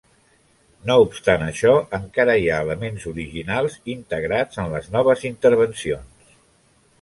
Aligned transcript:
No 0.89 0.93
obstant 1.01 1.43
això 1.47 1.73
encara 1.97 2.37
hi 2.43 2.49
ha 2.53 2.61
elements 2.67 3.05
originals 3.11 3.77
integrats 3.97 4.63
en 4.65 4.71
les 4.73 4.89
noves 4.97 5.27
intervencions. 5.31 6.35